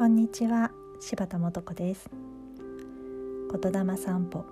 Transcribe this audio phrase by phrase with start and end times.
[0.00, 2.08] こんにちは柴田素子です。
[3.52, 4.46] 言霊散歩。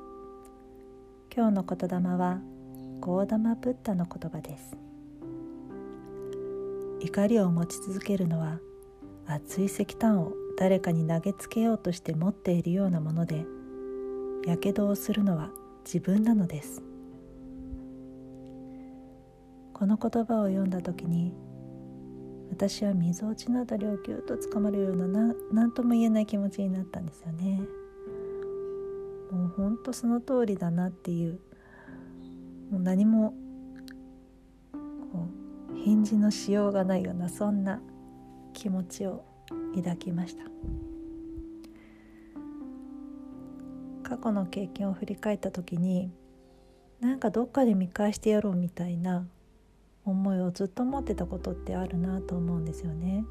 [1.35, 2.39] 今日の言霊は
[3.01, 4.77] ゴーダマブッダの言葉です。
[7.01, 8.59] 怒りを持ち続けるのは
[9.27, 13.47] 熱い石炭を誰かに投げつけようとして持っているようなもので
[14.45, 15.49] やけどをするのは
[15.83, 16.83] 自分なのです。
[19.73, 21.33] この言葉を読んだ時に
[22.59, 27.61] 私はみぞおちのあたりをぎゅっとつかまるような何とも言えない気持ちになったんですよね。
[29.31, 31.39] もうほんとその通りだなっていう
[32.73, 33.33] もう何も
[34.73, 35.29] こ
[35.73, 37.81] う返事のしようがないようなそんな
[38.55, 39.25] 気持ちを
[39.77, 40.43] 抱きました。
[44.03, 46.11] 過去の経験を振り返った時に
[46.99, 49.29] なんかどっかで見返してやろうみたいな
[50.11, 53.25] 思いをずっと持ってたことってあるなと思うんですよね。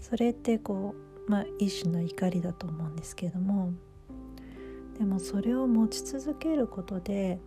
[0.00, 0.94] それってこ
[1.26, 3.72] う、まあ、一種の怒りだと思うんですけれども
[4.98, 7.38] でもそれを持ち続けることで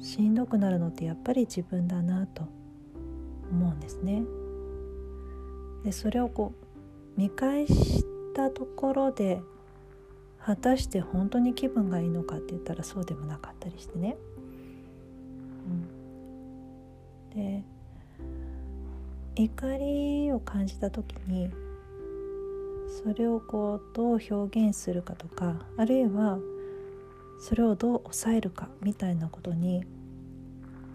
[0.00, 2.46] しんどくなるのってやっぱり自分だなと
[3.50, 4.22] 思うんですね。
[5.84, 6.52] でそれをこ
[7.16, 9.40] う見返したところで
[10.38, 14.16] 果たして本当に気分がいいのかって言ったらそうでもなかったりしてね。
[15.68, 15.95] うん
[17.36, 17.62] で
[19.36, 21.50] 怒りを感じた時に
[23.04, 26.38] それをこうどう表現するかとかあるいは
[27.38, 29.84] それをどう抑えるかみたいなことに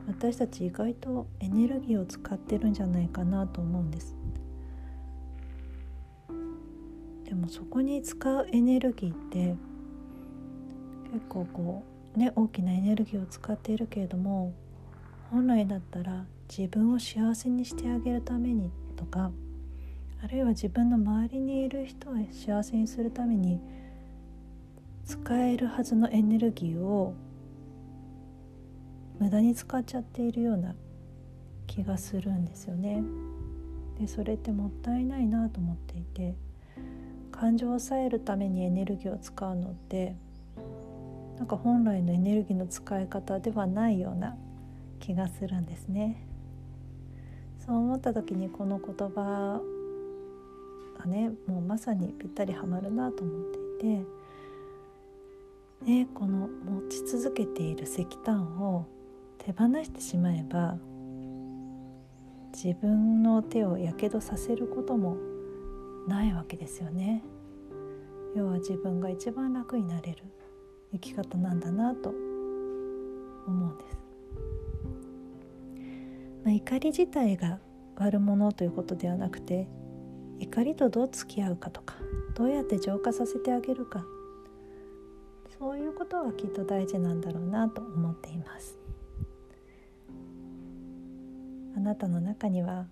[0.07, 4.15] 私たち意外とエネルギーを使ってるんじゃないかなと思うんです。
[7.25, 9.55] でもそこに使うエネルギーって
[11.13, 11.83] 結構こ
[12.15, 14.53] うね大きなエネルギーを使っているけれども
[15.31, 19.31] 本来だったら自分を幸せにしてあげるためにとか
[20.21, 23.61] あるいは自分の周りにいる人を幸せにするために
[25.05, 27.13] 使えるはずのエネルギーを
[29.19, 30.75] 無駄に使っちゃっているような
[31.65, 33.01] 気がするんですよね。
[33.99, 36.35] でそれってもったいないなと思っていて
[37.31, 40.15] 感情を抑えるためにエネルギーを使うのって
[41.37, 44.35] なんか本来のエネルギーの使い方ではないような
[45.01, 46.25] 気がするんですね。
[47.65, 49.61] そう思った時にこの言葉
[50.97, 53.35] がねもうまさにぴったりはまるなと思っ
[53.79, 54.05] てい
[55.85, 58.85] て、ね、この持ち続けている石炭を
[59.37, 60.77] 手放してしまえば
[62.53, 65.17] 自分の手をやけどさせることも
[66.07, 67.23] ないわけですよね。
[68.35, 70.23] 要は自分が一番楽になれる
[70.93, 72.09] 生き方なんだなと
[73.47, 74.10] 思うんです。
[76.43, 77.59] まあ、怒り自体が
[77.97, 79.67] 悪者ということではなくて
[80.39, 81.95] 怒りとどう付き合うかとか
[82.35, 84.03] どうやって浄化させてあげるか
[85.59, 88.79] そういうことがきっと大事なんだろうなと思っています。
[91.77, 92.87] あなたの中には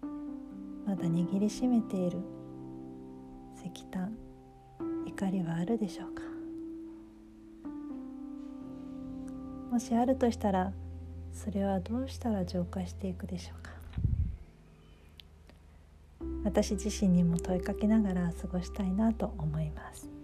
[0.85, 2.19] まだ握りしめている
[3.55, 4.15] 石炭
[5.05, 6.21] 怒りはあるでしょうか。
[9.71, 10.71] もしあるとしたら
[11.34, 13.72] それはどうしたら浄化していくでしょうか？
[16.44, 20.19] 私自身にも問いかけながら過ごしたいなと思います。